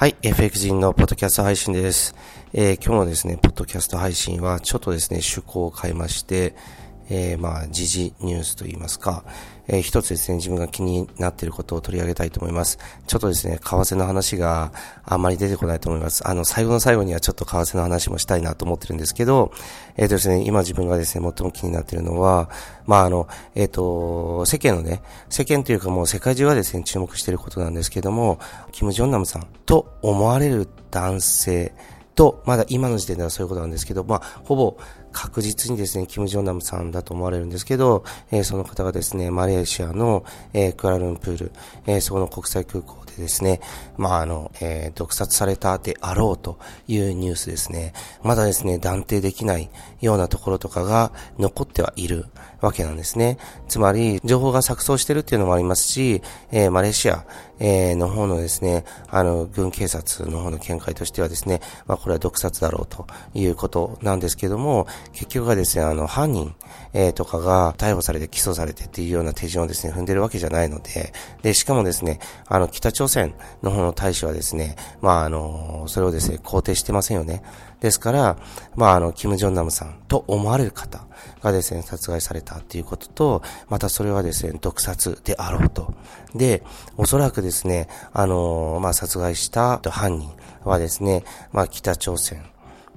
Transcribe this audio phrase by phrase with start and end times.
[0.00, 2.14] はい、FX 人のポッドキャスト配信です。
[2.54, 6.54] えー、今日のですね、ポッドキャスト配信はちょっとですね、趣向を変えまして、
[7.10, 9.24] えー、まあ、時事ニュースといいますか、
[9.66, 12.78] えー、一つですね、自分が気になっていることを取り上げたいと思います。
[13.08, 14.72] ちょっとですね、為替の話が
[15.04, 16.26] あんまり出てこないと思います。
[16.26, 19.52] あの、最後の最後にはちょっと為替の話もしたいなと思ってるんですけど、
[19.96, 22.48] えっ、ー、とですね、今自分がですね、最も気になっているのは、
[22.86, 28.38] まあ、あの、えっ、ー、と、世間のね、世間というかもう世界中がですね、注目していることなんですけども、
[28.70, 31.72] キム・ジョンナムさんと思われる男性、
[32.20, 34.76] と、まだ今の時点ではそういうことなんですけど、まあ、ほぼ
[35.12, 41.52] 確実にですね、キム・ジョンナムさんだと思われるんですけど、えー、その方がですね、マレーシアの、えー、クアラルンプール、
[41.86, 43.60] えー、そこの国際空港でですね、
[43.96, 46.58] まあ、あの、えー、毒殺されたであろうと
[46.88, 47.92] いうニュースですね。
[48.22, 52.26] まだですね、断定できないようなところとかが残ってはいる
[52.60, 53.38] わけなんですね。
[53.68, 57.24] つまり、情報が錯綜してるっていうのもありますし、えー、マレーシア、
[57.58, 66.54] えー、の方のですね、あの、軍警察の方の見解としてはですね、まあ、これは毒殺だろうということなんですけども、結局はですね、あの、犯人、
[66.92, 77.42] えー、とかが逮捕されて起訴されてっていうような手順をですね、踏んでるわけじゃないので、で、しかもですね、あの、北朝鮮の方の大使はですね、まあ、あの、それをですね、肯定してませんよね。
[77.80, 78.36] ですから、
[78.76, 81.06] まあ、あの、キム・ジョンナムさんと思われる方
[81.42, 85.94] がですね、殺害されたっていうことと、またそれはですね、毒殺であろうと。
[86.34, 86.62] で、
[86.98, 90.30] おそらくですね、あの、まあ、殺害した犯人
[90.64, 92.44] はですね、まあ、北朝鮮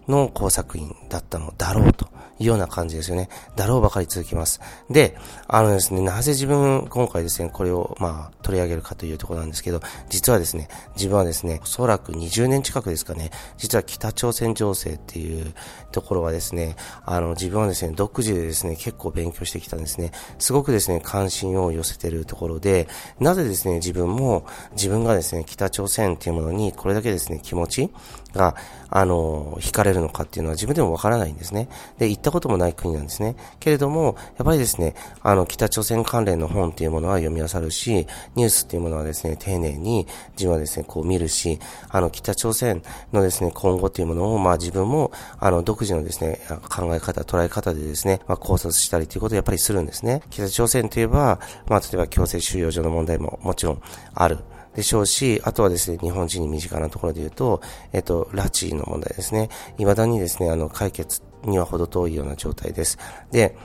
[0.08, 2.08] の工作員だったのだろうと。
[2.40, 3.30] いうような感じですよね。
[3.56, 4.60] だろうばかり続きます。
[4.90, 5.16] で、
[5.48, 15.54] あのですね、なぜ自分、今回ですね、これを、まあ、取り上げるかというところなんですけど、実はですね、自分はですね、おそらく20年近くですかね、実は北朝鮮情勢っていう
[15.92, 16.76] ところはですね、
[17.06, 20.12] あの、自分はですね、独自でですね、結構勉強してきたんですね。
[20.40, 22.88] すごくですね、関心を寄せてるところで、
[23.20, 27.90] なぜですね、自分も、自分がですね、北朝鮮っていうものに、これだけですね、気持ち
[28.34, 28.56] が、
[28.90, 31.70] あの、惹かれるのかっていうのは自分でもわからないんですね。
[31.98, 33.36] で、行ったこともない国なんですね。
[33.60, 41.60] けれども、やっぱりですね、あの、北朝鮮関連の本っていうものは読み漁るし、ニュースっていうものはですね、丁寧に自分はですね、こう見るし、
[41.90, 46.40] あの、北朝鮮のですね、今後っていうものを、まあ自分も、あの、独自のですね、
[46.70, 50.22] 考え方、捉え方でですね、まあ考察したりということをやっぱりするんですね。
[50.30, 53.82] 北朝鮮といえば、まあ例えば強制収容所の問題ももちろん
[54.14, 54.40] ある。
[54.76, 57.62] でしょうし、あとはですね、日本人に身近なところで言うと、
[57.92, 59.50] えっと、拉致の問題ですね。
[59.78, 62.98] 未だにですね、あの、解決には程遠いような状態です。
[63.32, 63.56] で、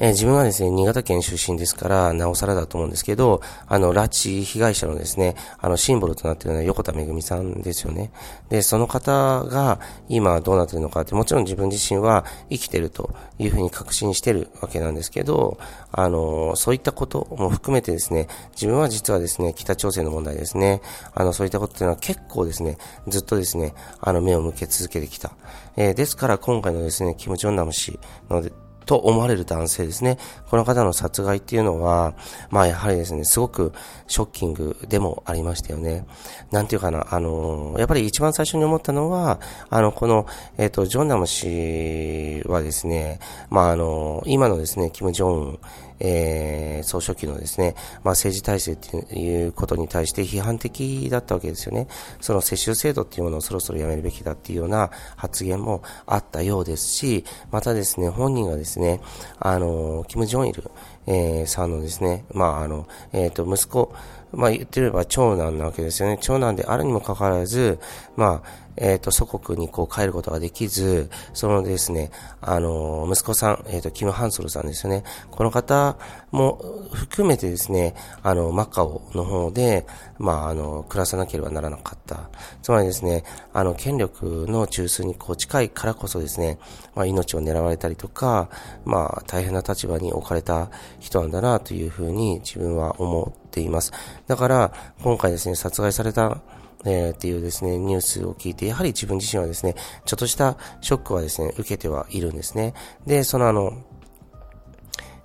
[0.00, 8.10] えー、自分はですね、新潟県出身ですから、なおさらだと思うんですけど、あの、拉致被害者のですね、あの、シンボルとなっているのは横田めぐみさんですよね。
[8.48, 9.78] で、その方が
[10.08, 15.58] 今どうなっているのかって、もちろん自分自身は生きてるというふうに確信してるわけなんですけど、
[15.92, 20.80] あの、そういったことも含めてですね、自分は実はですね、北朝鮮の問題ですね、
[21.14, 25.32] あの、そういったことっていうのは結構ですね、ずっとですね、あの、目を向け続けてきた。
[25.76, 27.98] えー、ですから今回のですね、キム・ジョンナム氏
[28.30, 28.42] の
[28.90, 30.18] と思われる男性ですね。
[30.48, 32.14] この方の殺害っていうのは、
[32.50, 33.72] まあやはりですね、すごく
[34.08, 36.04] ショッキングでもありましたよね。
[36.50, 40.26] なんていうかな、あの、やっぱり一番最初に思ったのは、あの、この、
[40.58, 45.58] えっ、ー、と、ジョンナム氏はですね、まああの、今のですね、キム・ジョン、
[46.00, 51.86] えー、総書記のですね、まあ、政治体制ということに対して批判的だったわけですよね。
[52.20, 59.00] その世襲制度っていうものをそろそろやめるべきだっていうような発言もあったようですし、またですね、本人がですね、
[59.38, 60.70] あの、キム・ジョンイル、
[61.06, 63.92] えー、さんのですね、まあ、あの、えっ、ー、と、息子、
[64.32, 66.18] まあ言ってれば長男なわけですよね。
[66.20, 67.78] 長男であるにもかかわらず、
[68.16, 72.10] まあ、えっ、ー、と、祖国にこう帰ることができず、そのですね、
[72.40, 75.04] あの、息子さん、えっ、ー、と、キム・ハンソルさんですよね。
[75.30, 75.96] この方
[76.30, 76.62] も
[76.92, 79.86] 含めてですね、あの、マカオの方で、
[80.18, 82.30] まあ、あの、暮らさなければならなかった。
[82.62, 86.58] つまりですね、あの、権力の中枢にこう近いからこそですね、
[86.94, 88.48] まあ、命を狙われたりとか、
[88.84, 90.70] まあ、大変な立場に置かれた
[91.00, 93.92] 人なんだなというふうに自分は思ってています。
[94.26, 96.40] だから、今回ですね、殺害された
[96.84, 99.74] えー、っていうですね、ニュースを聞いて、やはり自分自身はですね、
[100.04, 102.74] ちょっとしたショックはですね、受けてはいるんですね。
[103.06, 103.82] で、そのあの、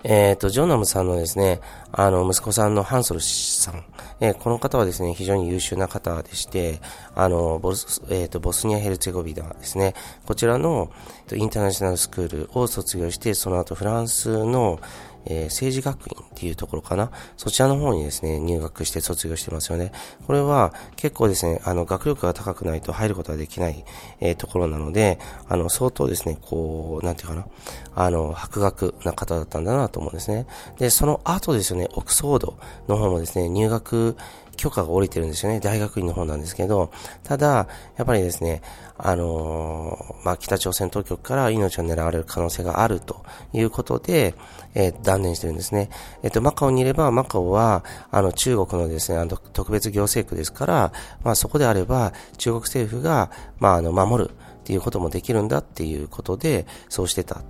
[0.08, 1.62] えっ、ー、と、ジョンナムさんのですね、
[1.92, 3.84] あの、息子さんのハンソルさん、
[4.20, 6.80] えー、この方はですね、非常に優秀な方でして、
[7.16, 9.96] あの、ボス、えっ、ー、と、ボスニア・ヘルツェゴビナですね、
[10.28, 10.92] こちらの、
[11.34, 14.80] インターナショナルスクールを卒業して、その後フランスの、
[15.26, 17.12] えー、政治学院っていうところかな。
[17.38, 19.92] そちらの方にですね、入学して卒業してますよね。
[20.28, 23.84] これは結構ですね、あの、学力が高くないと入ることはできない、
[24.20, 27.48] えー、ところなので、あの、相当ですね、こう、なんていうかな、
[27.96, 30.46] あの、博学な方だったんだなと思うんですね。
[30.78, 32.58] で、その後ですよね、オックスフォード
[32.88, 34.16] の方もですね、入学
[34.56, 35.60] 許可が下りてるんですよね。
[35.60, 36.92] 大学院の方なんですけど、
[37.24, 37.68] ただ、
[37.98, 38.62] やっぱりですね、
[38.98, 44.36] あのー、まあ、北朝鮮当局から命を狙われる可能性があるということで、
[44.74, 45.90] えー、断念してるんですね。
[46.24, 50.94] えっ、ー、と、マカオにいれば、マカオは、あの、中国のですね、あの、特別行政区ですから、
[51.24, 57.42] まあ、そこであれば、中国政府が、まあ、あの、守るっていうこともできるんだっていうことで、そうしてた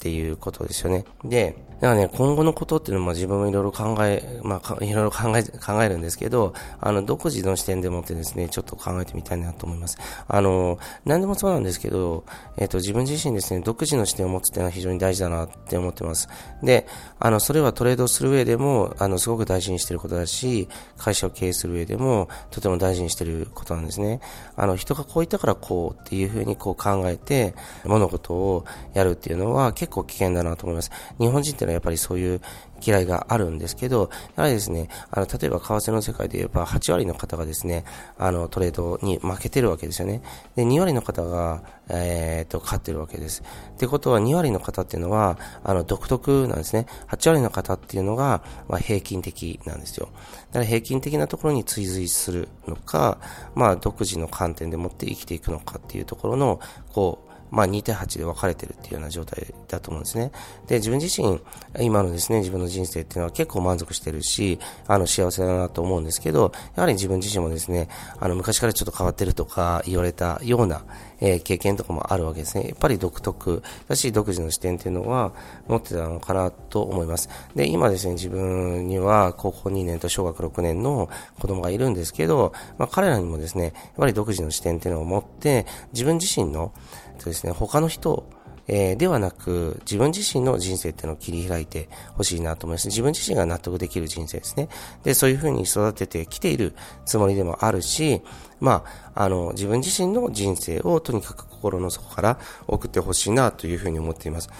[0.00, 1.04] っていうことですよね。
[1.22, 9.98] で、だからね、今後のことっていうのも自分もいろいろ考え、まあ、 いろいろ考え、考えるんですけど、あの、独自の視点でもってですね、ちょっと考えてみたいなと思います。
[10.26, 12.24] あの、何でもそうなんですけど、
[12.58, 16.28] えっ、と、自分自身ですね、独自の視点を持つっていうのは非常に大事だなって思ってます。
[16.62, 16.86] で、
[17.18, 20.68] あの、それはトレードする上でも、あの、すごく大事にしてることだし、
[20.98, 24.20] 会社を経営する上でも、とても大事にしてることなんですね。
[24.56, 27.54] あの、人がこう言ったからこうっていうふうにこう考えて、
[27.84, 30.90] 物事をやるっていうのは結構危険だなと思います。
[31.18, 32.40] 日本人ってのはやっぱりそういう
[32.84, 37.84] 嫌いがあるんですけど、やはりですね、あの、例えば為替の世界で言えば8割の方がですね、
[38.18, 40.22] あの、トレードに負けてるわけですよね。
[40.56, 43.42] で、2割の方が、えー、っと、勝ってるわけです。
[43.74, 46.86] ってことは2割の方っていうのは、あの、独特なんですね。
[47.08, 50.08] 8割の方っていうのが、まあ、平均的なんですよ。
[50.48, 53.18] だから平均的なところに追随するのか、
[53.54, 56.60] まあ、独自の観点でもって生きていくのかっていうところの、
[56.92, 60.32] こう、まあ、2対8で分かれてるっていうような状態だと思うんですね。
[60.66, 61.40] で、自分自身、
[61.80, 67.88] 今のですね、自分の人生っていうのは結構満足してるし、あの、幸せだなと思うんですけど、やはり自分自身もですね、
[68.18, 70.84] あの、昔からちょっと変わってるとか言われたような、
[71.20, 72.68] えー、経験とかもあるわけですね。
[72.68, 75.32] やっぱり独特だし、独自の視点っていうのは
[75.68, 77.28] 持ってたのかなと思います。
[77.54, 81.08] で、今ですね、自分には高校2年と小学6年の
[81.38, 86.72] 子供がいるんですけど、まあ、彼らにもですね、やっぱり独自の視点っていうのを持って、自分自身の、
[87.20, 88.28] とですね、他の人、
[88.66, 92.88] えー、ではなく、自分自身の人生っていうのを切り開いてほしいなと思います。
[92.88, 94.68] 自分自身が納得できる人生ですね。
[95.02, 96.74] で、そういうふうに育ててきている
[97.04, 98.22] つもりでもあるし、
[98.60, 98.84] ま
[99.14, 102.38] あ、あの、自分自身の人生をとにかく心の底から
[102.68, 104.50] 送ってほしいなというふうに思っています。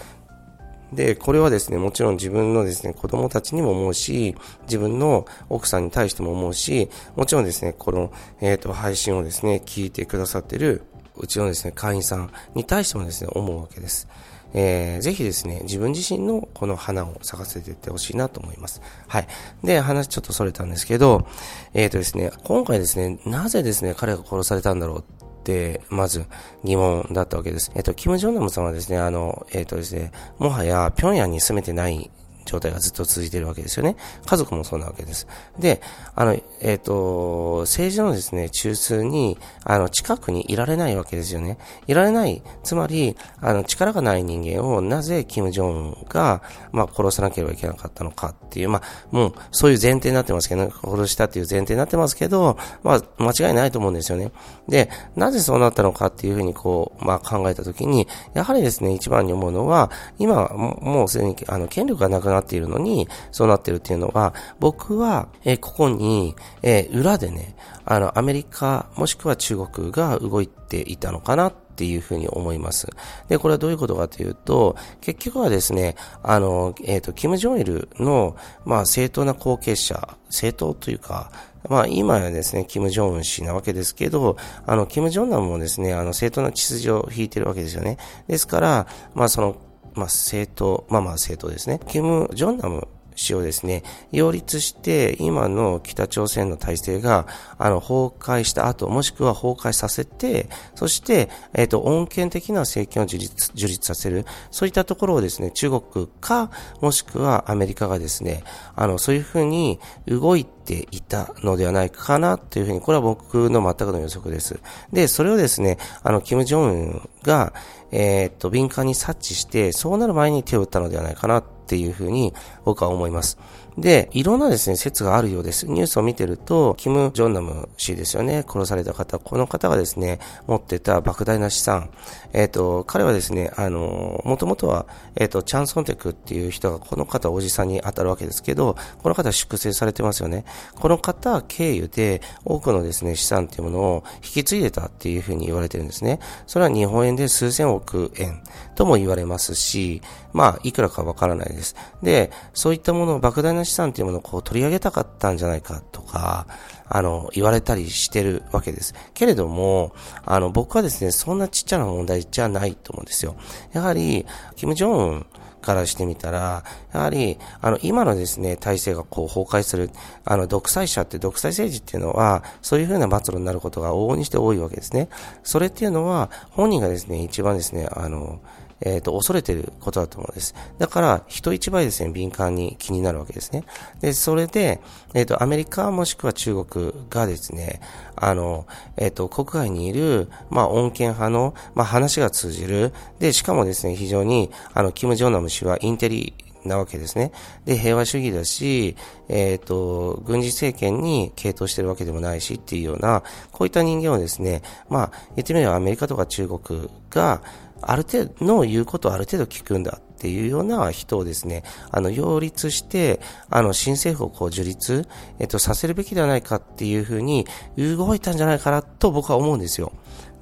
[0.92, 4.34] で、これはですね、もちろん自分のですね、子供たちにも思うし、
[4.64, 10.82] 自分の奥さんに対しても思うし、もちろんですね、この、えっ、ー、と、配信をですね、聞いてくださってる
[11.20, 14.08] うちのですね、会員さんに対してもですね、思うわけです。
[14.52, 18.82] えー、ぜひですね、自分自身のこの花を咲かせていってほしいなと思います。
[19.06, 19.28] はい。
[19.62, 21.26] で、話ちょっとそれたんですけど、
[21.72, 26.25] えっ、ー、とですね、今回ですね、なぜですね、彼が殺されたんだろうって、まず
[26.64, 27.70] 疑問だったわけです。
[27.75, 32.11] えっ、ー、と、キム・ジョンナムさんはですね、あの、えっ、ー、とですね、もはや平壌に住めてない
[32.50, 33.97] 状態がずっと続いているわけですよね。
[34.26, 35.29] 家族もそうなわけです。
[35.58, 35.81] で、
[36.17, 41.58] あの、えっ、ー、と、政治のですね、中枢に、あの、近くにいられないわけですよね。
[41.87, 42.43] いられない。
[42.64, 46.43] つまり、あの、力がない人間をなぜ、キム・ジョンが、
[46.73, 48.82] まあ、殺さなければいけなかったのかっていう、まあ、
[49.12, 54.32] もう、そういう前提になってますけど、ね、殺したっていう前提になってますけど、まあ、間違いないと思うんですよね。
[54.69, 72.89] で、なぜそうなったのかっていうふうに、こう、まあ、考えたときに、やはりですね、一番に思うのは、今、もうすでに、あの、権力がなくなっているのに、そうなってるっていうのは、僕は、えー、ここに、えー、裏でね、あの、アメリカ、もしくは中国が動いていたのかなっていうふうに思います。
[73.29, 81.31] で、これはどういうことかというと、結局はですね、あの、えっ、ー、と、キム・ジョンイルの、まあ、正当な後継者、正当というか、
[81.69, 87.99] まあ今はですね、キム・ジョンウン氏なわけですけど、あの、キム・ジョンナムもですね、あの、正当な秩序を引いてるわけですよね。
[88.29, 89.56] ですから、まあその、
[89.94, 91.81] まあ、政党、まあまあ政党ですね。
[91.89, 92.89] キム・ジョンナム
[93.20, 93.82] 氏をですね、
[94.13, 97.27] 擁立して、今の北朝鮮の体制が、
[97.59, 108.43] あの、崩壊した後、もしくは崩壊させて、そして、えっ、ー、と、恩恵的な政権を樹立、樹立させる、そういったところをですね、中国か、もしくはアメリカがですね、
[108.75, 114.61] あの、そういうふうに動いていたのではないかな、というふうに、これは僕の全くの予測です。
[114.93, 117.53] で、それをですね、あの、キム・ジョンが、
[117.93, 122.32] えー、っと、敏感に察知して、そうなる前に手を打ったのではないかなっていうふうに
[122.65, 123.39] 僕は思います。
[123.79, 125.67] で、いろんなですね、説があるようです。
[125.67, 131.91] ニュースを見てると、キム・ジョンナム氏ですよね、殺された方、この方がですね、持ってた莫大な資産、
[132.32, 134.86] えっ、ー、と、彼はですね、あの、もともとは、
[135.17, 140.44] えっ、ー、と、チャン・ソンテクっていう人が、この方、おじさんに当たるわけですけど、この方は粛清されてますよね。
[140.74, 146.20] この方は経由で、多くのですね、資産っていうものを引き継いでたっていうふうに言われてるんですね。
[146.46, 148.43] それは日本円で数千億円
[148.74, 151.75] とも言われますし、まあ、いくらかわからないです。
[152.03, 156.46] で、そういったものを、莫大な資産っていうものをこう取り上げたかったんじゃないかとか、
[156.89, 158.94] あの、言われたりしてるわけです。
[159.15, 159.94] けれども、
[160.25, 163.37] あの、僕はですね、そんなちっちゃな問題じゃないと思うんですよ。
[163.72, 165.27] やはり、キム・ジョンウン
[165.60, 169.91] からしてみたら、やはり、あの、今のですね、体制がこう崩壊する、
[170.25, 175.08] あの、独裁者って独裁政治っていうのは、そういうふうな末路になることが往々にして多いわけですね。
[175.44, 178.41] それっていうのは、本人がですね、一番ですね、あの、
[178.81, 180.55] えっ、ー、と、恐れてることだと思うんです。
[180.79, 183.65] だから、人一倍ですね、敏感に気になるわけですね。
[184.01, 184.81] で、それで、
[185.15, 187.81] えっ、ー、と、アメリカもしくは中国がですね、
[188.17, 192.93] あの、えっ、ー、と、国外にいる、まあ、穏健派の、まあ、話が通じる。
[193.19, 196.34] で、しかもですね、非常に、あの、キム・ジョンナム氏はインテリ
[196.65, 197.32] なわけですね。
[197.65, 198.96] で、平和主義だし、
[199.29, 203.22] えっ、ー、と、軍事政権に傾倒してるわけでもないしっていうような、
[203.53, 207.43] こういった人間をですね、まあ、言ってみればアメリカとか中国が、
[207.82, 215.06] ある程度の言うことをある程度聞くんだっていうような人をですね、あの、擁立して、あの、新政府をこう樹立、
[215.39, 217.46] えっと、させるべきではないかっていうふうに
[217.77, 219.93] 動いたんじゃないかなと僕は思うんですよ。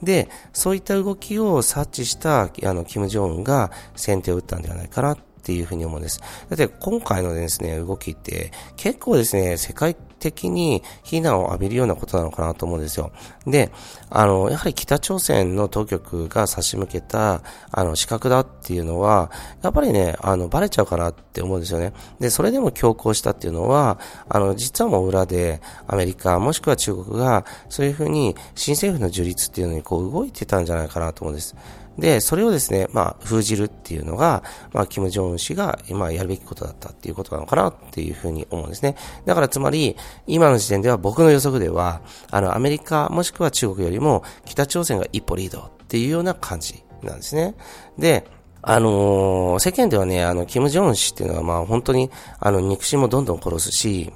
[0.02, 6.20] で、そういった動きを察知した、あの、キム・ジョンが先手を打ったんではないかなっていうふうに思うんです。
[6.48, 13.12] だって今回のですね、動きって結構ですね、世界的に非難を浴びるようなことなのかなと思うんですよ。
[13.46, 13.70] で、
[14.10, 19.30] あの、やはり北朝鮮の当局が差し向けた、あの、資格だっていうのは、
[19.62, 21.92] やっぱりね、あの、バレちゃうかなって思うんですよね。
[22.20, 31.54] で、それでも強行したっていうのは、あの、実はもう裏で、アメリカ、もしくは中国が、そういうふうに、新政府の樹立っていうのにこう動いてたんじゃないかなと思うんです。
[31.98, 38.94] で、それをですね、まあ、封じるっていうのが、まあ、キム・ジョン氏が、今やるべきことだったっていうことなのかなっていうふうに思うんですね。
[39.26, 42.00] だからつまり、今の時点では僕の予測では、
[42.30, 47.54] あの、アメリカもしくは中国よりも北朝鮮が一歩リードっていうような感じなんですね。
[47.98, 48.26] で、
[48.62, 54.12] あのー、世間ではね、あの、キム・ジョンウン氏っていうのはまあ本当に、あの、肉親もどんどん殺すし、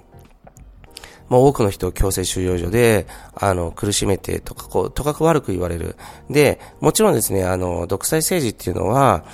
[1.32, 5.96] まあ、多くの人を強制収容所で、あの、苦しめてとか、こう、とかく悪く言われる。
[6.28, 9.24] で、もちろんですね、あの、独裁政治っていうのは、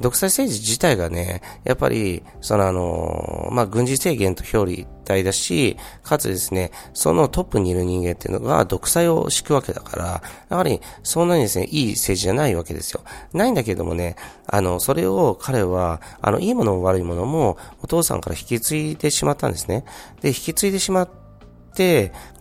[0.00, 13.00] 独裁政治自体がね、やっぱり、そのあの、まあ、軍事制限と表裏一体だし、かつですね、そのトップにいる人間っていうのが独裁を敷くわけだから、やはり、そんなにですね、いい政治じゃないわけですよ。
[13.32, 14.14] ないんだけどもね、
[14.46, 19.84] あの、それを彼は、あの、いいものも悪いものも、お父さんから引き継いでしまったんですね。
[20.20, 21.27] で、引き継いでしまって、て、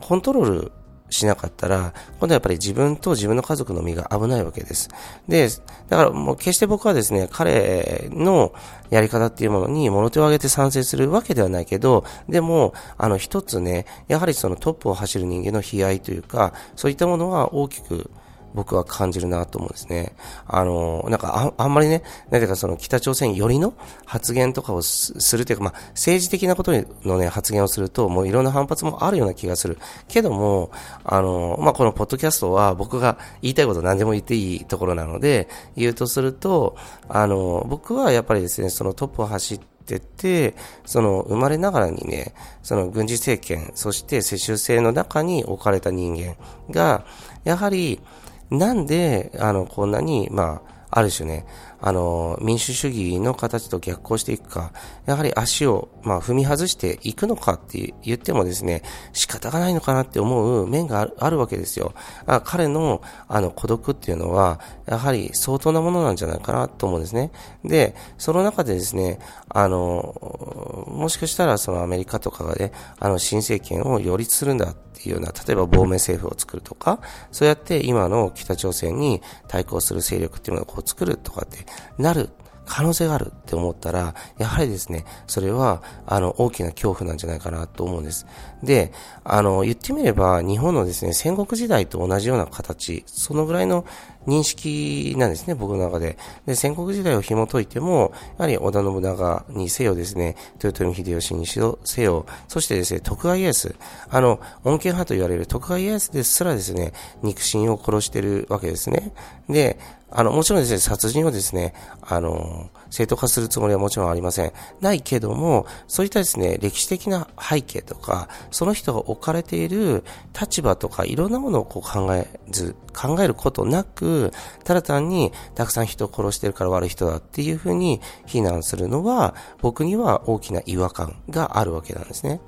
[0.02, 0.72] コントロール
[1.10, 4.90] しなかったら、今度はやっぱり自分と自分の家族の身が危ないわけです。
[5.28, 5.50] で、
[5.88, 8.54] だからもう決して僕はですね、彼の
[8.90, 18.10] やり方っていうものに物手を挙げて賛成するわけではないけど、でも、あの一つね、やはりそのトップを走る人間の悲哀というか、そういったものは大きく
[18.54, 20.16] 僕は感じるなと思うんですね。
[20.46, 23.74] あの、なんかああんまりね、なんていうかその北朝鮮よりの
[24.06, 26.72] 発言とかをするというか、まあ、政治的なこと
[27.04, 29.78] のね、発言をすると、もういろんな反発もあるような気がする。
[30.08, 30.72] けども、
[31.04, 36.76] あの、まあ、このポッドキャストは僕が言いたいこと何でも言っていいところなので、言うとすると、
[37.10, 46.36] あの、僕はやっぱりですね、そのトップを走って、てて、その生まれながらにね、その軍事政権、そして世襲制の中に置かれた人間
[46.70, 47.06] が、
[47.46, 48.02] やはり、
[48.50, 51.46] なんで、あの、こんなに、まあ、ある種ね、
[51.88, 54.74] あの、民主主義の形と逆行していくか、
[55.06, 61.94] やはり足を、まあ、踏み外していくのかって言ってもですね、仕方がないのかなって思う面があるわけですよ。
[62.26, 67.32] あ彼の、あの、孤独っていうのは、やはり相当なものなんじゃないかなと思うんですね。
[67.64, 77.00] で、その中でですね、あの、もしかしたらそのアメリカとかがね、あの、新政権を擁立するんだっていうような、例えば亡命政府を作るとか、
[77.32, 81.66] そうやって今の北朝鮮に対抗する勢力っていうものをこう作るとかって
[81.98, 82.30] なる
[82.68, 88.28] 可能性があるって思ったら、やはりですね、それは、あの、大きな恐怖なんじゃないかなと思うんです。
[88.62, 88.92] で、
[89.24, 93.86] あの、言ってみれば、日本のですね、戦国時代と同じような形、そのぐらいの
[94.28, 96.18] 認識なんですね、僕の中で。
[96.46, 103.76] で、戦国時代を紐解いても、やはり織田信長にせよですね、豊臣秀吉にしろせよ、そしてですね、徳川家康、
[104.10, 106.92] あの、恩恵派と言われる徳川家康ですらですね、
[107.24, 109.14] 肉親を殺してるわけですね。
[109.50, 109.80] で、
[110.10, 114.54] あの、もちろんですね、殺人をですね、あ、の、正当化するつもりはもちろんありません。
[114.80, 120.06] ないけども、そういったですね、歴史的な背景とか、その人が置かれている
[120.40, 124.17] 立場とか、いろんなものをこう考えず、考えることなく、
[124.64, 132.42] ただ単に、たくさん人を殺してるから悪い人だっていうふうに非難するのは、僕には大きな違和感があるわけなんですね。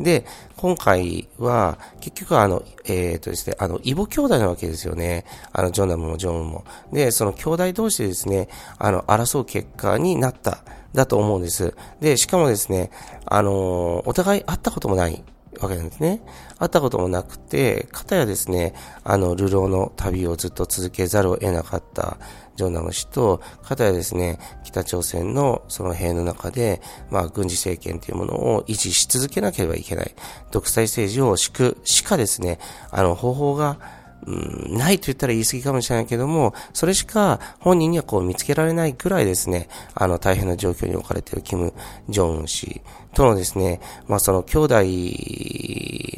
[0.00, 5.24] で、今回は、結局あの、えっ、ー、とですね、あの、異母兄弟なわけですよね。
[5.52, 6.64] あの、ジョナムもジョンも。
[6.92, 10.58] で、その兄弟同士でですね、あの、争う結果になった、
[10.96, 11.74] だと思うんです。
[12.00, 12.90] で、しかもですね、
[13.26, 15.22] あの、お互い会ったこともない
[15.60, 16.22] わけなんですね。
[16.58, 22.18] 会ったこともなくて、かたやですね、あの、流浪の旅をずっと続けざるを得なかった
[22.56, 30.14] ジョンナム氏と、かたやですね、北朝鮮のその兵の中で、まあ、軍事政権というものを維持し続けなければいけない。
[30.50, 32.58] 独裁政治を敷くしかですね、
[32.90, 33.78] あの、方法が、
[34.26, 41.72] うん、ないと言ったら言い過ぎかもしれないけども、それしか本人にはこう見つけられないぐらいですね、あの大変な状況に置かれているキム・
[42.08, 42.82] ジョンウン氏
[43.14, 44.74] とのですね、まあその兄弟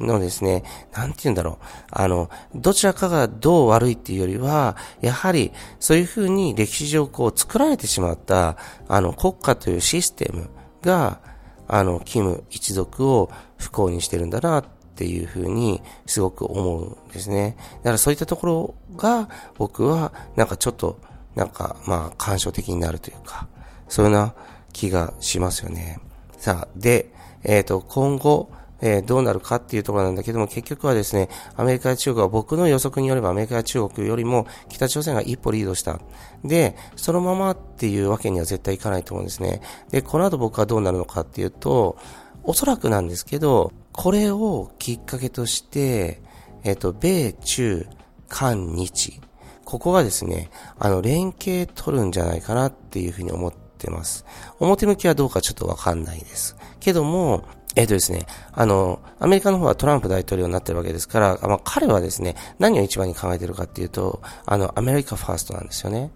[0.07, 8.57] のですね、なんて言うんだろう、あの、どちらかがどう悪いっていうよりは、やはりそういうふうに歴史上こう作られてしまった、
[8.89, 10.49] あの国家というシステム
[10.83, 11.21] が、
[11.69, 14.65] あの、キム一族を不幸にしてるんだな
[14.99, 17.57] っていうふうにすごく思うんですね。
[17.79, 20.99] だからそういったところが僕はなんかちょっと
[21.37, 23.47] なんかまあ感傷的になるというか、
[23.87, 24.35] そういうような
[24.73, 26.01] 気がしますよね。
[26.37, 27.13] さあ、で、
[27.45, 28.51] えっ、ー、と、今後、
[28.81, 36.01] えー、どうなるかっていうところなんだけども、結局はですね、アメリカや中国は僕の予測によればアメリカや中国よりも北朝鮮が一歩リードした。
[36.45, 39.63] で、そのままっていうわけには絶対いかないと思うんですね。
[39.91, 41.97] で、この後僕はどうなるのかっていうと、
[42.45, 46.23] おそらくなんですけど、これをきっかけとして、
[46.63, 47.85] えっ、と、米中
[48.29, 49.21] 韓日、
[49.65, 54.25] ここがですね、あの、連携取るんじゃないかなっていうふうに思ってます。
[54.61, 56.57] 表向きはどうかちょっとわかんないです。
[56.79, 57.43] けども、
[57.75, 66.13] えっ、とですね、あの、アメリカの方はトランプ大統領になってるわけですから、まあ、彼はですね、何を一番に考えてるかっていうと、あの、アメリカファーストなんですよね。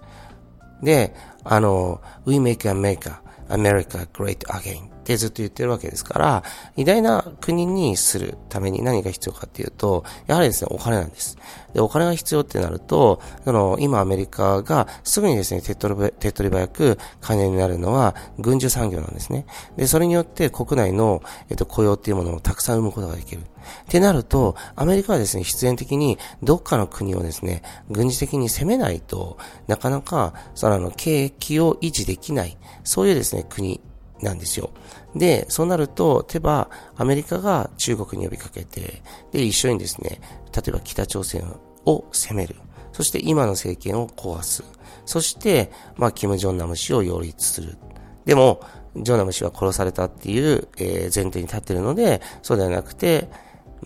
[0.84, 3.16] で、あの、We make America,
[3.48, 6.44] America great again ってずっと言ってるわけですから、
[6.76, 11.36] 偉大な国にするために何が必要かっていうと、やはりですね、お金なんです。
[11.74, 19.46] で、お金が必要ってなると、その、今アメリカがすぐにですね、手っ取りっ取り早く金になるのは軍需産業なんですね。
[19.76, 23.42] で、それによって国内の、えっと、雇用っていうものをたくさん生むことができる。
[23.42, 23.44] っ
[23.88, 33.80] てなると、アメリカはですね、必然的にどっかの国をですね、軍事的に攻めないとなかなか、その、あの、景気を維持できない、そういうですね、国
[34.22, 34.70] なんですよ。
[35.14, 40.20] で、そうなると、手ば、アメリカが中国に呼びかけて、で、一緒にですね、
[40.54, 41.44] 例えば北朝鮮
[41.84, 42.56] を攻める。
[42.92, 44.64] そして今の政権を壊す。
[45.04, 47.76] そして、まあ、キム・ジョンナム氏を擁立する。
[48.24, 48.60] でも、
[48.96, 53.28] ジョンナム氏は殺されたっていう、えー、前提に立ってるので、そうではなくて、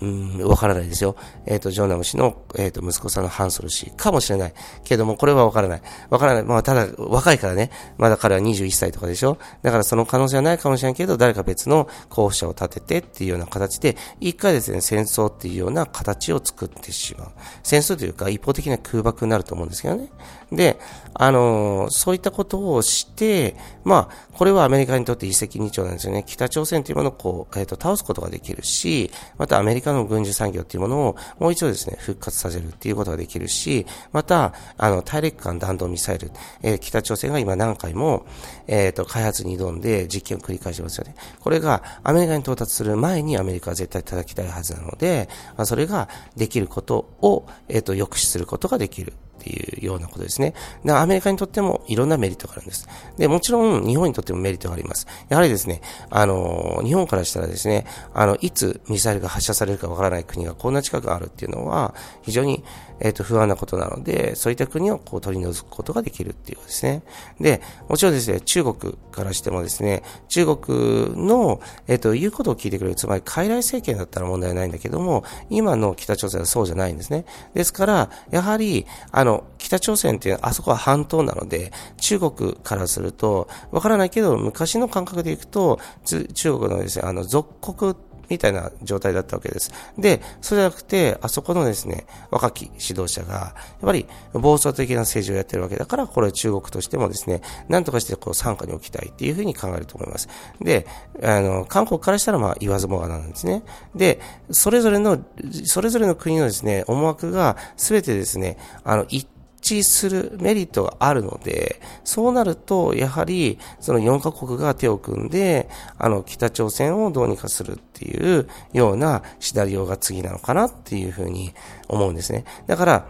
[0.01, 1.17] うん、わからないですよ。
[1.47, 4.55] えっ、ー、と、ジョンナム氏の、えっ、ー、と、息子さんのハンソル氏かもしれない。
[4.85, 5.83] けども、これはわからない。
[6.11, 6.45] わからない。
[6.45, 7.71] まあ、ただ、若いからね。
[7.97, 17.29] まだ彼は21歳とかでしょだからその可能性はないかもしれないけど、誰か別の候補者を立ててっていうような形で、一回ですね、戦争っていうような形を作ってしまう。
[17.63, 20.11] 戦争というか、一方的な空爆になると思うんですけどね。
[20.53, 20.79] で、
[21.15, 26.25] あのー、そういったことをして、まあ、これはアメリカにとって一石二鳥なんですよね。
[26.27, 36.31] 北朝鮮というものをこう、えっ、ー、と、倒すことができるし、またアメリカの軍需産業というものをもう一度ですね、復活させるっていうことができるし、また、あの、大陸間弾道ミサイル、
[36.63, 38.27] えー、北朝鮮が今何回も、
[38.67, 41.15] えっ、と、開発に挑んで実験を繰り返してますよね。
[41.41, 49.15] これがアメリカに到達する前にアメリカは絶対叩きたいはずなので、まあ、それができることを、えっ、と、抑止することができる。
[49.47, 50.55] ていうようなことですね。
[50.85, 52.89] で、アメリカにとってもいろんなメリットがあるんです。
[53.17, 55.07] で、もちろん日本にとってもメリットがあります。
[55.29, 55.81] やはりですね、
[56.11, 62.65] あの、日本からしたらですね、あの、いつミサイルが発射されるかわからない国がこんな近くあるっていうのは、非常に、
[63.01, 67.03] えっ、と、不安なことなので、そういった国をこう取り除くことができるっていうことですね。
[67.41, 77.25] で、もちろんですね、中国からしてもですね、中国の、えっ、と、言うことを聞いてくれる、つまり、傀儡政権だったら問題ないんだけども、今の北朝鮮はそうじゃないんですね。
[77.55, 87.95] ですから、やはり、あの、北朝鮮っていうあそこは半島なので、中国からすると、わからないけど、昔の感覚でいくと、中国のですね、あの、属国
[88.29, 89.73] みたいな状態だったわけです。
[89.99, 100.29] で、そうじゃなくて、あそこのですね、若き指導者が、やっぱり暴走的な政治をやってるわけだから、これは中国としてもですね、なんとかしてこう参加に置きたいっていうふうに考えると思います。
[100.61, 100.87] で、
[101.23, 103.63] あの、韓国からしたらまあ言わずもがなんですね。
[103.95, 105.19] で、それぞれの、
[105.65, 109.27] それぞれの国のですね、思惑が全てですね、あの、一
[109.61, 121.55] 致するメリットがあるので、そうなると、やはり、その4カ国が手を組んで、あの、北朝鮮をどうにかするっていうようなシナリオが次なのかなっていうふうに
[121.89, 122.45] 思うんですね。
[122.67, 123.07] だから、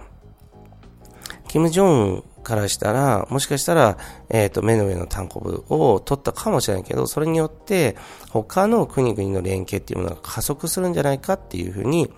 [1.49, 7.97] キム・ジョンからしたら、もしかしたら、えっ、ー、と、目の上の単行部を取ったかもしれないけど、それによって、
[8.31, 12.13] 他の国々の連携っていうものが加速するんじゃないかっていうふうに、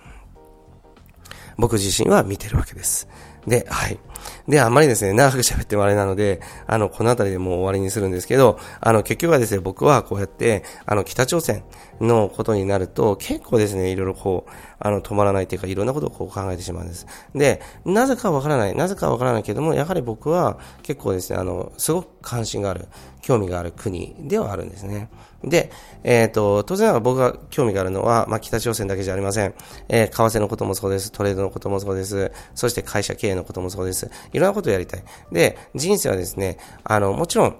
[1.57, 3.07] 僕自身は見てるわけです。
[3.47, 3.99] で、はい。
[4.47, 11.63] で、あんまりですね、長く喋ってもあれなので、あの、この辺りでもう終わりにするんですけど、あの、結局はですね、僕はこうやって、あの、北朝鮮
[11.99, 17.05] のことになると、結構ですね、いろいろこう、あの、止まらないというか、いろんなことをこう考えてしまうんです。
[17.35, 22.87] で、なぜかわからない、なぜかわからないけども、やはり僕は結構ですね、あの、すごく関心がある、
[23.21, 25.09] 興味がある国ではあるんですね。
[25.43, 25.71] で、
[26.03, 29.53] えっ、ー、と、当然は僕が興味があるのは、まあ、北朝鮮だけじゃありません。
[29.87, 31.11] えー、為替のこともそうです。
[31.11, 32.31] トレードのこともそうです。
[32.55, 34.08] そして会社経営のこともそうです。
[34.33, 35.03] いろんなことをやりたい。
[35.31, 37.55] で、人生はですね、あの、もちろん、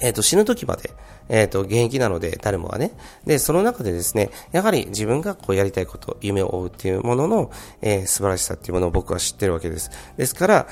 [0.00, 0.90] えっ、ー、と、死ぬ時まで、
[1.28, 2.92] えっ、ー、と、現役なので、誰もがね。
[3.24, 7.50] で、その中でですね、やはり自分がこうやりたいこと、夢を追うっていうものの、
[7.80, 9.90] えー、素晴らしさっていうものを僕は知ってるわけです。
[10.16, 10.66] ですから、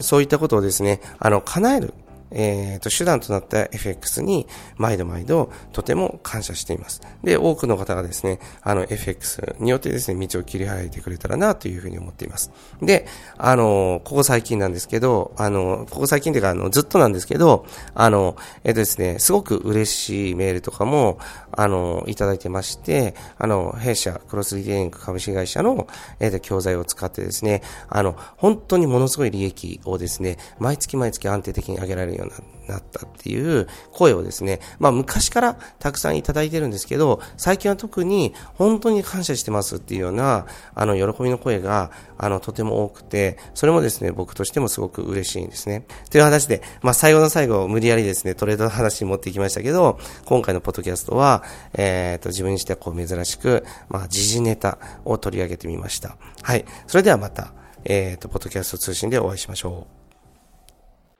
[0.00, 1.94] そういったことをですね、あの、叶える。
[2.30, 7.00] えー、と、手段となった FX に毎度毎度とても感謝しています。
[7.22, 12.50] で、多くの方がですね、あの FX によってですね、道を切り開いてくれたらなというふうに思っています。
[12.82, 21.18] で、あの、ここ最近なんですけど、あの、ここ最近というか、あの、ずっとなんですけど、あの、えっ、ー、とですね、すごく嬉しいメールとかも、
[21.52, 25.88] あの、いただいてまして、あの、弊社、クロスリテイリング株式会社の、
[26.20, 45.86] えっ、ー、と、教材を使ってですね、あの、本当にものすごい利益をですね、毎月毎月安定的に上げられるような、なったっていう声をですね、まあ昔からたくさんいただいてるんですけど、最近は特に本当に感謝してますっていうような、あの、喜びの声が、あの、とても多くて、それもですね、僕としてもすごく嬉しいんですね。
[46.10, 51.42] という話で、まあ最後の最後、無理やりですね、トレードの話に持っていきましたけど、今回のポッドキャストは、
[51.74, 56.16] えっ、ー、と、自分にしてはこう珍しく、まあ時事ネタを取り上げてみました。
[56.42, 56.64] はい。
[56.86, 57.52] それではまた、
[57.84, 59.97] えっ、ー、と、ポッドキャスト通信でお会いしましょう。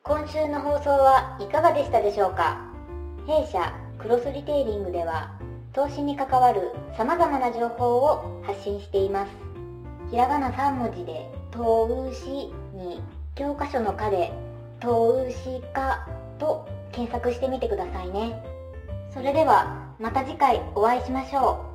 [0.08, 2.56] 今週の放送はいかがでしたでしょうか？
[3.26, 5.38] 弊社クロスリテイリングでは
[5.74, 9.32] 投資に関わる様々な情報を発信しています。
[10.10, 13.02] ひらがな3文字で投資に
[13.34, 14.32] 教科書の課で
[14.80, 18.42] 投資家と検索してみてくださいね。
[19.12, 21.66] それではまた次回お会いしましょ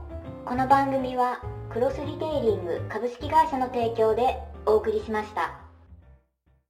[0.46, 0.50] う。
[0.50, 1.40] この番組は
[1.72, 5.63] クロスリテイリング株式会社の提供でお送りしました。